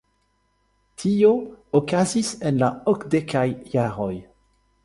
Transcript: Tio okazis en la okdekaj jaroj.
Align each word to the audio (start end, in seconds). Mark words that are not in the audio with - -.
Tio 1.03 1.29
okazis 1.81 2.33
en 2.51 2.59
la 2.65 2.71
okdekaj 2.95 3.47
jaroj. 3.77 4.13